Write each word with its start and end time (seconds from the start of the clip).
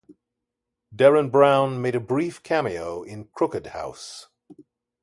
Derren 0.91 1.31
Brown 1.31 1.79
made 1.79 1.93
a 1.93 1.99
brief 1.99 2.41
cameo 2.41 3.03
in 3.03 3.25
"Crooked 3.25 3.67
House". 3.67 4.29